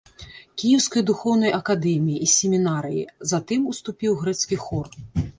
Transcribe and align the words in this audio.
Кіеўскай 0.59 1.01
духоўнай 1.09 1.51
акадэміі 1.57 2.17
і 2.27 2.29
семінарыі, 2.35 3.03
затым 3.33 3.67
уступіў 3.73 4.17
грэцкі 4.23 4.59
хор. 4.65 4.87